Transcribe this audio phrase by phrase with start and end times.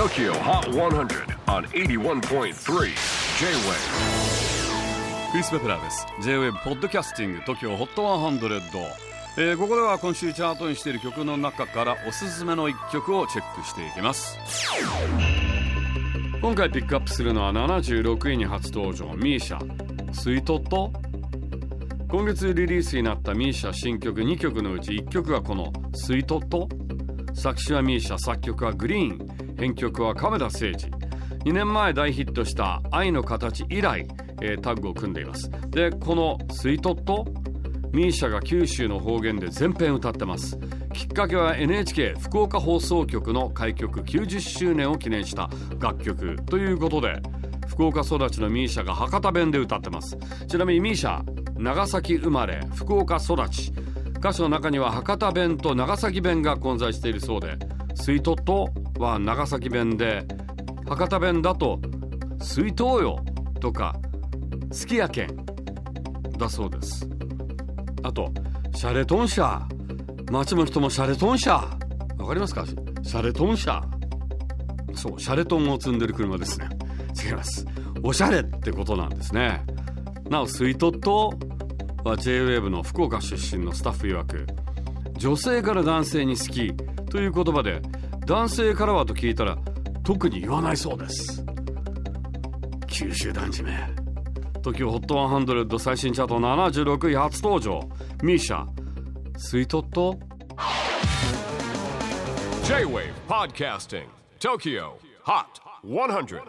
[0.00, 2.54] TOKYO HOT 100 on 81.3 J-WAVE
[5.30, 6.06] クリス・ベプラーです。
[6.22, 8.60] J-WAVE ポッドキャスティング TOKYO HOT 100、
[9.36, 14.38] えー、ここでは今週チャートにしている曲の中からおすすめの一曲をチェックしていきます。
[16.40, 19.58] 今回ピックアップするのは76位に初登場 MISIA
[20.14, 20.90] スイートット。
[22.08, 26.70] 今月リリースになった MISIA 新曲2曲のうち1曲がこのスイートット。
[27.34, 29.49] 作詞は MISIA 作曲はグリーン。
[29.60, 30.86] 編曲は亀田誠治
[31.44, 34.08] 2年前大ヒットした「愛の形」以来、
[34.40, 35.50] えー、タッグを組んでいます。
[35.68, 37.26] でこの「スイートット」
[37.92, 40.58] ミーシャが九州の方言で全編歌ってます。
[40.94, 47.20] きっかけは NHK 福岡放送局の開局90周年を記念した楽曲ということで
[47.68, 50.16] 福岡育ちのミーシャが博多弁で歌ってます。
[50.48, 51.22] ちなみにミーシャ
[51.58, 53.72] 長崎生まれ福岡育ち。
[54.16, 57.58] 歌詞の中には博多弁と長崎弁が混在しているそうで
[57.94, 58.70] 「スイートット」
[59.00, 60.24] は長崎弁で
[60.86, 61.80] 博多弁だと
[62.40, 63.18] 「水筒よ」
[63.60, 63.96] とか
[64.70, 65.28] 「好きやけん」
[66.38, 67.08] だそうです。
[68.02, 68.32] あと
[68.74, 69.66] 「シャレトン車」
[70.30, 71.52] 街の人もシャレトン車
[72.18, 72.64] わかりますか？
[72.66, 73.82] シャレトン車
[74.94, 76.68] そうシャレトンを積んでる車ですね。
[77.24, 77.66] 違います。
[78.02, 79.64] おしゃれってことなんですね。
[80.28, 81.32] なおスイトット
[82.04, 84.46] は JWAVE の福岡出身のスタッフ曰く
[85.18, 86.74] 女性から男性に好き
[87.10, 87.82] という言葉で
[88.30, 89.58] 男性からはと聞いたら
[90.04, 91.44] 特に言わないそうです。
[92.86, 93.72] 九州男児め。
[94.62, 97.80] TOKIOHOT100 最新チャート76位初登場。
[98.22, 98.64] MISIA
[99.36, 100.16] スイートット
[102.68, 104.06] ？J-WAVE PODCASTING
[104.38, 104.92] TOKYO
[105.24, 105.44] HOT
[105.82, 106.40] 100